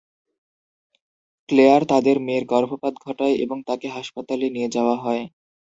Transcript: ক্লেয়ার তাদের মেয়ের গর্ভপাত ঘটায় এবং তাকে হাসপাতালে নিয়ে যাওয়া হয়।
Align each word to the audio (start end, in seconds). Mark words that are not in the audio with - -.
ক্লেয়ার 1.49 1.81
তাদের 1.85 2.15
মেয়ের 2.19 2.45
গর্ভপাত 2.45 2.93
ঘটায় 3.05 3.35
এবং 3.43 3.57
তাকে 3.67 3.87
হাসপাতালে 3.89 4.47
নিয়ে 4.49 4.69
যাওয়া 4.69 4.95
হয়। 4.97 5.23